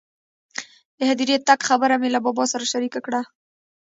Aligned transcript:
د 0.97 0.99
هدیرې 1.09 1.37
تګ 1.47 1.59
خبره 1.69 1.95
مې 2.01 2.09
له 2.15 2.19
بابا 2.25 2.43
سره 2.53 2.69
شریکه 2.71 2.99
کړه. 3.05 3.21